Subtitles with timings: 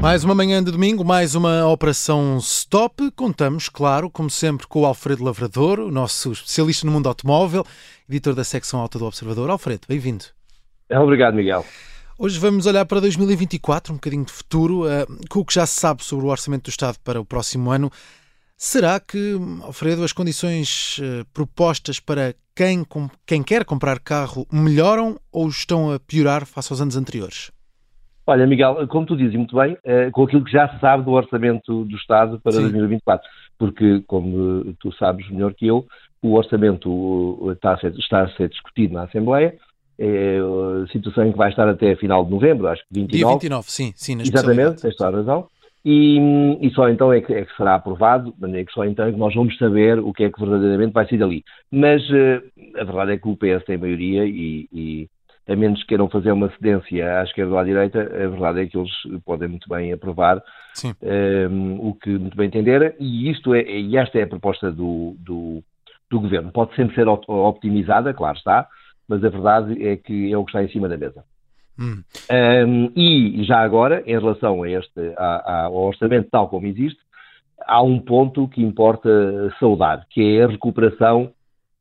[0.00, 3.10] Mais uma manhã de domingo, mais uma operação stop.
[3.10, 7.66] Contamos, claro, como sempre, com o Alfredo Lavrador, o nosso especialista no mundo automóvel,
[8.08, 9.50] editor da secção alta do Observador.
[9.50, 10.24] Alfredo, bem-vindo.
[10.90, 11.66] Obrigado, Miguel.
[12.18, 15.78] Hoje vamos olhar para 2024, um bocadinho de futuro, uh, com o que já se
[15.78, 17.92] sabe sobre o orçamento do Estado para o próximo ano.
[18.56, 22.86] Será que, Alfredo, as condições uh, propostas para quem,
[23.26, 27.50] quem quer comprar carro melhoram ou estão a piorar face aos anos anteriores?
[28.30, 31.10] Olha, Miguel, como tu dizes muito bem, uh, com aquilo que já se sabe do
[31.12, 32.62] orçamento do Estado para Sim.
[32.62, 35.84] 2024, porque, como tu sabes melhor que eu,
[36.22, 39.54] o orçamento está a ser, está a ser discutido na Assembleia
[40.00, 43.18] é a situação em que vai estar até a final de novembro, acho que 29.
[43.18, 45.46] Dia 29, sim, sim, na Exatamente, tens toda a razão.
[45.84, 46.18] E,
[46.60, 49.12] e, só então é que, é que, será aprovado, de maneira que só então é
[49.12, 51.42] que nós vamos saber o que é que verdadeiramente vai sair dali.
[51.70, 52.42] Mas uh,
[52.78, 55.08] a verdade é que o PS tem maioria e, e,
[55.50, 58.66] a menos que queiram fazer uma cedência à esquerda ou à direita, a verdade é
[58.66, 58.90] que eles
[59.24, 60.40] podem muito bem aprovar
[60.84, 61.48] um, eh,
[61.80, 65.60] o que muito bem entenderem e, isto é, e esta é a proposta do, do,
[66.08, 66.52] do governo.
[66.52, 68.68] Pode sempre ser optimizada, claro está,
[69.08, 71.24] mas a verdade é que é o que está em cima da mesa.
[71.76, 72.02] Hum.
[72.30, 77.00] Um, e já agora, em relação a este, a, a, ao orçamento tal como existe,
[77.66, 79.08] há um ponto que importa
[79.58, 81.32] saudar, que é a recuperação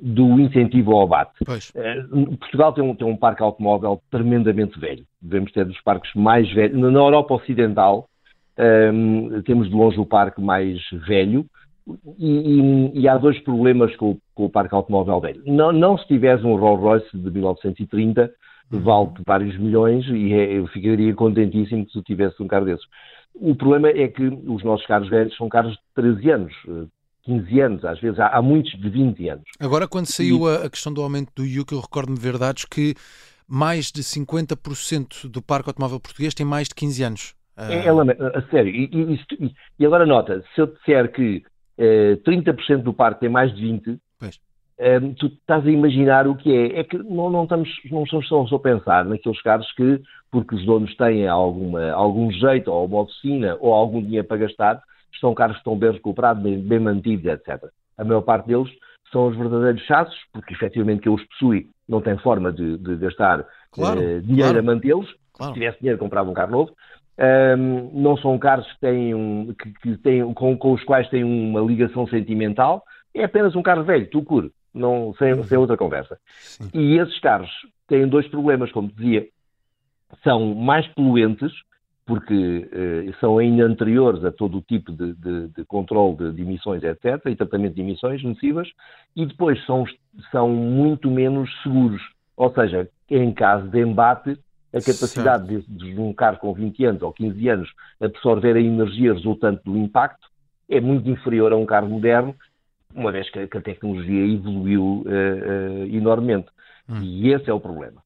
[0.00, 1.32] do incentivo ao abate.
[1.42, 5.04] Uh, Portugal tem um, tem um parque automóvel tremendamente velho.
[5.20, 6.78] Devemos ter dos parques mais velhos.
[6.78, 8.08] Na Europa Ocidental,
[8.92, 11.44] um, temos de longe o parque mais velho,
[12.18, 15.42] e, e, e, há dois problemas com, com, o parque automóvel velho.
[15.46, 18.30] Não, não se tivesse um Rolls Royce de 1930,
[18.70, 22.86] vale vários milhões e é, eu ficaria contentíssimo se tivesse um carro desses.
[23.34, 26.54] O problema é que os nossos carros velhos são carros de 13 anos,
[27.30, 29.44] 15 anos, às vezes há, há muitos de 20 aanos.
[29.60, 30.56] Agora, quando saiu e...
[30.56, 32.94] a, a, questão do aumento do IUC, eu recordo-me ver dados que
[33.48, 37.34] mais de 50% do parque automóvel português tem mais de 15 anos.
[37.56, 38.72] É, é, a sério.
[38.74, 41.44] E, e, e, agora nota, se eu disser que
[41.78, 44.40] 30% eh, do parque tem mais de 20, pois.
[44.80, 46.80] Uh, tu estás a imaginar o que é.
[46.80, 50.00] É que não, não, estamos, não estamos só a pensar naqueles carros que,
[50.30, 54.82] porque os donos têm alguma, algum jeito, ou uma oficina, ou algum dinheiro para gastar,
[55.18, 57.70] são carros que estão bem recuperados, bem, bem mantidos, etc.
[57.96, 58.70] A maior parte deles
[59.10, 63.44] são os verdadeiros chassos, porque efetivamente quem os possui não tem forma de, de gastar
[63.72, 64.58] claro, uh, dinheiro claro.
[64.58, 65.14] a mantê-los.
[65.32, 65.52] Claro.
[65.52, 66.72] Se tivesse dinheiro, comprava um carro novo.
[67.18, 71.22] Um, não são carros que têm um, que, que têm, com, com, os quais têm
[71.22, 72.82] uma ligação sentimental,
[73.14, 76.18] é apenas um carro velho, tu curo, não, sem, sem outra conversa.
[76.38, 76.70] Sim.
[76.72, 77.50] E esses carros
[77.86, 79.26] têm dois problemas, como dizia,
[80.24, 81.52] são mais poluentes,
[82.10, 86.42] porque eh, são ainda anteriores a todo o tipo de, de, de controle de, de,
[86.42, 88.68] emissões, etc., e tratamento de emissões nocivas,
[89.14, 89.84] e depois são,
[90.32, 92.02] são muito menos seguros.
[92.36, 94.36] Ou seja, em caso de embate,
[94.74, 99.12] a capacidade de, de, um carro com 20 anos ou 15 anos absorver a energia
[99.12, 100.26] resultante do impacto
[100.68, 102.34] é muito inferior a um carro moderno,
[102.92, 106.48] uma vez que, que a tecnologia evoluiu uh, uh, enormemente.
[106.88, 107.00] Hum.
[107.02, 108.02] E esse é o problema.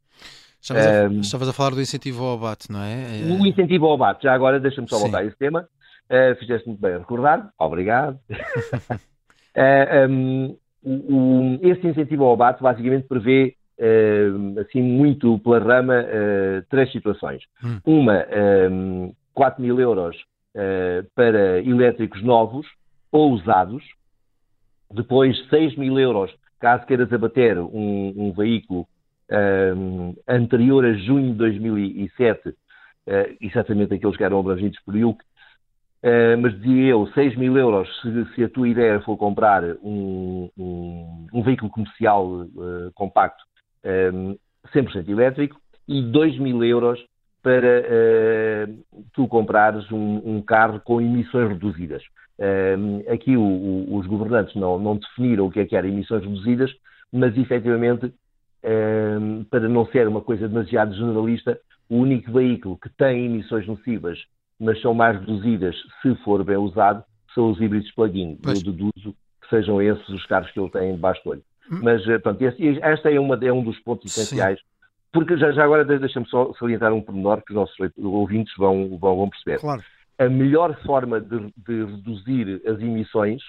[0.65, 3.23] Estavas, a, um, estavas, a, falar do incentivo ao abate, não é?
[3.39, 5.03] O incentivo ao abate, já agora deixa-me só Sim.
[5.03, 5.69] voltar a esse tema.
[6.09, 8.19] Uh, fizeste muito bem a recordar, obrigado.
[10.09, 16.91] um, um, esse incentivo ao abate basicamente prevê uh, assim muito pela rama, uh, três
[16.91, 17.43] situações.
[17.63, 17.81] Hum.
[17.85, 18.25] Uma,
[18.71, 22.67] um, 4 mil euros uh, para elétricos novos
[23.13, 23.85] ou usados.
[24.91, 28.87] Depois, 6 mil euros caso queiras abater um, um veículo
[30.29, 32.55] anterior a junho de 2007, uh,
[33.41, 35.23] exatamente aqueles que eram abrangidos por IUC,
[36.05, 40.51] Uh, mas dizia eu, 6 mil euros se, se, a tua ideia for comprar um,
[40.55, 43.43] um, um veículo comercial uh, compacto
[44.13, 44.37] um,
[44.75, 45.59] 100% elétrico
[45.89, 47.03] e 2 mil euros
[47.43, 47.83] para
[49.15, 52.03] tu comprares um, carro com emissões reduzidas.
[53.11, 56.71] Aqui o, o, os governantes não, não, definiram o que é que eram emissões reduzidas,
[57.13, 58.13] mas efetivamente,
[58.65, 61.59] um, para não ser uma coisa demasiado generalista,
[61.89, 64.19] o único veículo que tem emissões nocivas,
[64.59, 68.39] mas são mais reduzidas se for bem usado, são os híbridos plug-in.
[68.45, 71.43] Eu deduzo que sejam esses os carros que ele tem debaixo do olho.
[71.71, 71.81] Hum.
[71.83, 74.59] Mas, eh, pronto, este, esta é, uma, é um dos pontos essenciais.
[74.59, 74.65] Sim.
[75.13, 79.17] Porque já, já agora deixa-me só salientar um pormenor que os nossos ouvintes vão, vão,
[79.17, 79.61] vão perceber.
[79.61, 79.83] Claro.
[80.19, 83.43] A melhor forma de, de reduzir as emissões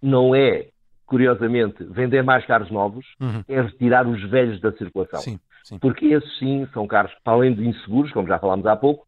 [0.00, 0.68] não é,
[1.12, 3.44] curiosamente, vender mais carros novos, uhum.
[3.46, 5.20] é retirar os velhos da circulação.
[5.20, 5.78] Sim, sim.
[5.78, 9.06] Porque esses sim são carros, além de inseguros, como já falámos há pouco,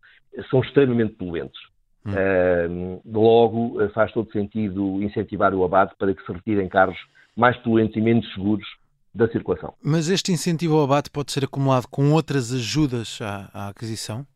[0.51, 1.59] são extremamente poluentes.
[2.05, 2.13] Uhum.
[2.13, 6.99] Uh, logo, faz todo sentido incentivar o abate para que se retirem carros
[7.35, 8.67] mais poluentes e menos seguros
[9.15, 9.73] da circulação.
[9.83, 14.27] Mas este incentivo ao abate pode ser acumulado com outras ajudas à, à aquisição?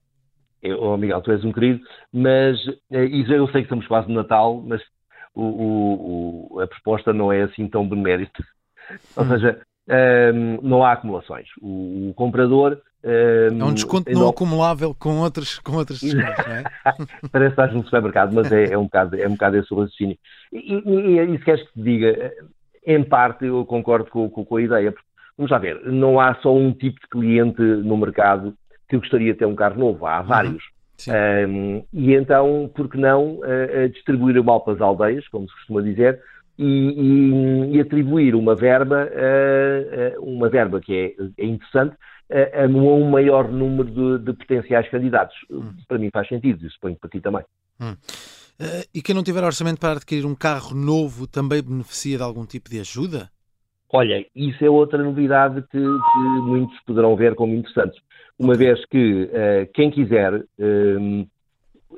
[0.62, 1.80] Eu, oh, Miguel, tu és um querido,
[2.10, 2.56] mas
[2.90, 4.80] eu sei que estamos quase no Natal, mas
[5.42, 8.44] o, o, a proposta não é assim tão benemérita.
[9.16, 9.28] Ou hum.
[9.28, 9.60] seja,
[10.34, 11.48] um, não há acumulações.
[11.60, 12.80] O, o comprador.
[13.04, 16.64] Um, é um desconto não, não acumulável com outros, com outros descontos, não é?
[17.30, 19.80] Parece que estás no supermercado, mas é, é, um bocado, é um bocado esse o
[19.80, 20.18] raciocínio.
[20.52, 22.32] E, e, e, se queres que te diga,
[22.84, 24.92] em parte eu concordo com, com, com a ideia.
[25.36, 28.52] Vamos lá ver, não há só um tipo de cliente no mercado
[28.88, 30.64] que gostaria de ter um carro novo, há vários.
[31.06, 35.54] Um, e então, por que não uh, distribuir o mal para as aldeias, como se
[35.54, 36.20] costuma dizer,
[36.58, 41.96] e, e, e atribuir uma verba, uh, uh, uma verba que é, é interessante,
[42.30, 45.34] a um maior número de, de potenciais candidatos.
[45.50, 45.72] Hum.
[45.86, 47.42] Para mim faz sentido, e suponho que para ti também.
[47.80, 47.96] Hum.
[48.92, 52.68] e quem não tiver orçamento para adquirir um carro novo também beneficia de algum tipo
[52.68, 53.30] de ajuda?
[53.90, 57.98] Olha, isso é outra novidade que, que muitos poderão ver como interessante.
[58.38, 61.28] Uma vez que uh, quem quiser, uh,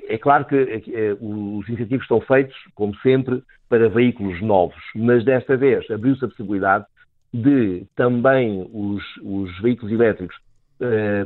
[0.09, 5.57] é claro que uh, os incentivos estão feitos, como sempre, para veículos novos, mas desta
[5.57, 6.85] vez abriu-se a possibilidade
[7.33, 10.37] de também os, os veículos elétricos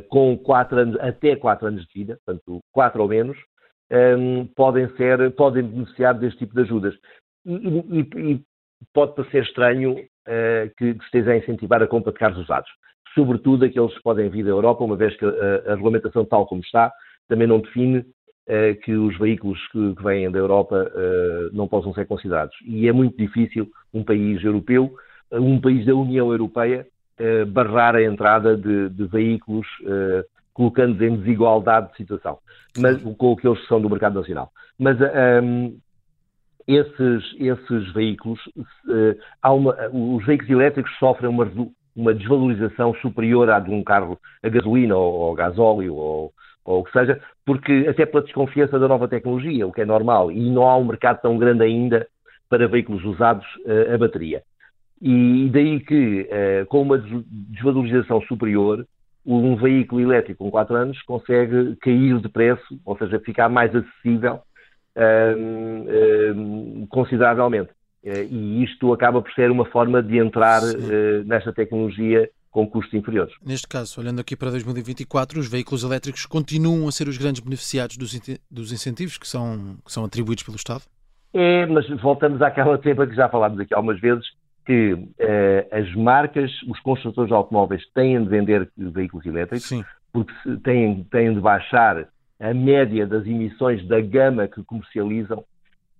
[0.09, 3.37] com quatro anos, até 4 anos de vida, portanto 4 ou menos,
[3.89, 6.93] um, podem, ser, podem beneficiar deste tipo de ajudas.
[7.45, 8.41] E, e, e
[8.93, 10.14] pode parecer estranho uh,
[10.77, 12.69] que, que esteja a incentivar a compra de carros usados.
[13.13, 15.29] Sobretudo aqueles que podem vir da Europa, uma vez que a,
[15.67, 16.91] a regulamentação tal como está
[17.27, 20.91] também não define uh, que os veículos que, vêm da Europa
[21.53, 22.55] não possam ser considerados.
[22.65, 24.93] E é muito difícil um país europeu,
[25.31, 26.85] um país da União Europeia,
[27.47, 29.65] barrar a entrada de, de veículos
[30.55, 32.39] colocando-nos em desigualdade de situação,
[32.77, 34.49] mas com aqueles que são do mercado nacional.
[34.79, 34.97] Mas
[35.43, 35.77] um,
[36.67, 38.39] esses, esses veículos,
[38.87, 41.49] uh, uma, os veículos elétricos sofrem uma,
[41.95, 46.33] uma desvalorização superior à de um carro a gasolina ou, ou gasóleo ou,
[46.63, 50.31] ou o que seja, porque até pela desconfiança da nova tecnologia, o que é normal,
[50.31, 52.07] e não há um mercado tão grande ainda
[52.49, 54.41] para veículos usados uh, a bateria.
[55.01, 58.85] E daí que, uh, com uma desvalorização superior,
[59.25, 64.41] um veículo elétrico com 4 anos consegue cair de preço, ou seja, ficar mais acessível
[66.95, 67.69] consideravelmente.
[68.01, 72.93] Eh, e isto acaba por ser uma forma de entrar uh, nesta tecnologia com custos
[72.93, 73.33] inferiores.
[73.45, 77.97] Neste caso, olhando aqui para 2024, os veículos elétricos continuam a ser os grandes beneficiados
[77.97, 78.17] dos,
[78.49, 80.83] dos incentivos que são, que são atribuídos pelo Estado?
[81.33, 84.25] É, mas voltamos àquela tema que já falámos aqui algumas vezes,
[84.65, 85.07] que uh,
[85.71, 89.83] as marcas, os construtores de automóveis têm de vender veículos elétricos, Sim.
[90.13, 90.33] porque
[90.63, 92.07] têm, têm de baixar
[92.39, 95.43] a média das emissões da gama que comercializam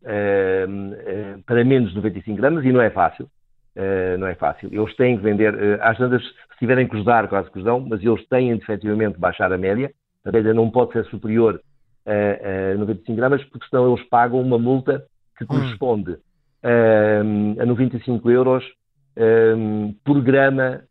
[0.05, 3.29] uh, uh, para menos de 95 gramas e não é fácil.
[3.75, 4.69] Uh, não é fácil.
[4.71, 8.01] Eles têm que vender, às tantas, se tiverem que os dar, quase que dão, mas
[8.03, 9.91] eles têm de efetivamente baixar a média.
[10.23, 11.61] A média não pode ser superior
[12.05, 15.03] a, a 95 gramas, porque senão eles pagam uma multa
[15.37, 15.47] que hum.
[15.47, 16.17] corresponde
[16.63, 17.55] hum.
[17.59, 18.63] a 95 euros
[19.17, 20.81] um, por grama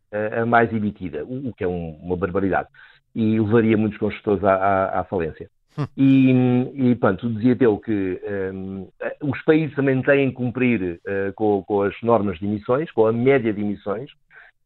[0.41, 2.69] a mais emitida, o que é um, uma barbaridade
[3.15, 5.49] e levaria muitos construtores à, à, à falência.
[5.97, 6.31] E,
[6.75, 8.21] e, pronto, dizia eu que
[8.53, 8.89] um,
[9.23, 13.13] os países também têm que cumprir uh, com, com, as normas de emissões, com a
[13.13, 14.11] média de emissões,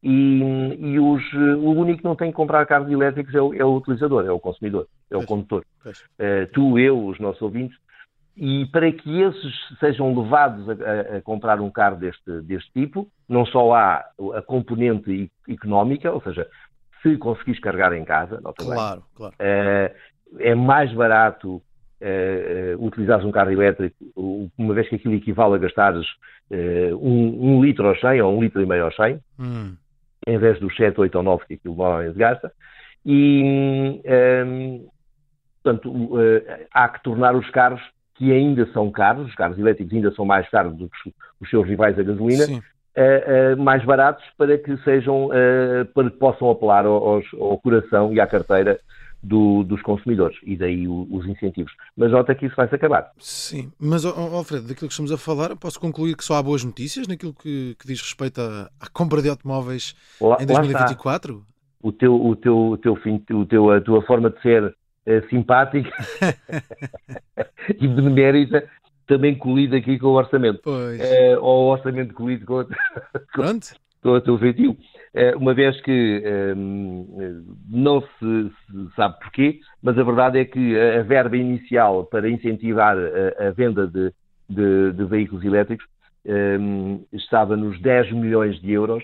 [0.02, 0.40] e,
[0.78, 3.76] e os, o único que não tem que comprar carros elétricos é o, é o
[3.76, 5.64] utilizador, é o consumidor, é o condutor.
[5.84, 7.76] Uh, tu, eu, os nossos ouvintes,
[8.36, 13.44] e para que esses sejam levados a, a, comprar um carro deste, deste tipo, não
[13.44, 14.04] só há
[14.34, 16.46] a componente económica, ou seja,
[17.02, 19.34] se conseguires carregar em casa, claro, claro.
[19.40, 19.92] É,
[20.38, 21.62] é mais barato
[22.78, 23.96] utilizares um carro elétrico,
[24.56, 26.06] uma vez que aquilo equivale a gastares
[26.50, 29.74] é, um, um, litro ao 100 ou um litro e meio ao 100, hum.
[30.26, 32.52] em vez dos 7, 8 ou 9 que aquilo normalmente gasta.
[33.04, 34.00] E,
[34.46, 34.86] um,
[35.62, 36.42] portanto, uh,
[36.72, 37.82] há que tornar os carros
[38.14, 41.66] que ainda são caros, os carros elétricos ainda são mais caros do que os seus
[41.66, 46.84] rivais a gasolina, uh, uh, mais baratos para que sejam, uh, para que possam apelar
[46.84, 48.80] aos, ao coração e à carteira
[49.22, 51.72] do, dos consumidores e daí o, os incentivos.
[51.96, 53.10] Mas nota que isso vai-se acabar.
[53.18, 57.06] Sim, mas Alfredo, daquilo que estamos a falar, posso concluir que só há boas notícias
[57.08, 61.44] naquilo que, que diz respeito à, à, compra de automóveis lá, em 2024?
[61.82, 64.74] O teu, o teu, o teu fim, o teu, a tua forma de ser
[65.30, 65.90] simpática
[67.80, 68.68] e benemérita
[69.06, 70.60] também colide aqui com o orçamento.
[70.62, 71.00] Pois.
[71.00, 72.66] Uh, ou o orçamento colide com,
[73.32, 73.74] Pronto.
[74.02, 74.76] com o teu feitio.
[75.18, 76.22] Uh, uma vez que
[76.56, 78.52] um, não se,
[78.94, 84.12] sabe porquê, mas a verdade é que a, verba inicial para incentivar a, venda de,
[84.48, 85.84] de, de, veículos elétricos
[86.24, 89.02] um, estava nos 10 milhões de euros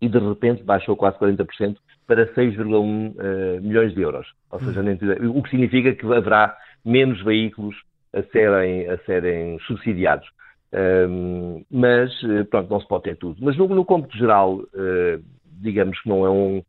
[0.00, 4.26] e de repente baixou quase 40% para 6,1 uh, milhões de euros.
[4.50, 4.82] Ou seja,
[5.30, 7.76] o que significa que haverá menos veículos
[8.12, 10.26] a serem, a serem subsidiados.
[10.72, 12.12] Um, mas,
[12.50, 13.36] pronto, não se pode ter tudo.
[13.40, 16.62] Mas no, no cômputo geral, uh, digamos que não é um.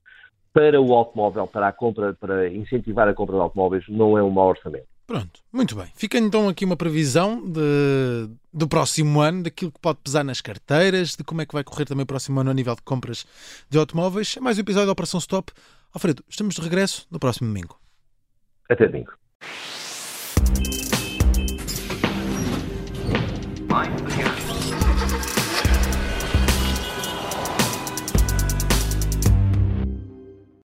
[0.52, 4.32] Para o automóvel, para a compra, para incentivar a compra de automóveis, não é um
[4.32, 4.88] mau orçamento.
[5.06, 5.88] Pronto, muito bem.
[5.96, 11.16] Fica então aqui uma previsão de, do próximo ano, daquilo que pode pesar nas carteiras,
[11.16, 13.26] de como é que vai correr também o próximo ano a nível de compras
[13.70, 14.36] de automóveis.
[14.38, 15.52] É mais um episódio da Operação Stop.
[15.94, 17.76] Alfredo, estamos de regresso no próximo domingo.
[18.70, 19.12] Até domingo.